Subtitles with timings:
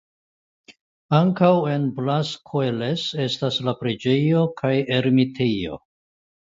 [1.17, 5.83] Ankaŭ en Blascoeles estas preĝejo kaj ermitejo.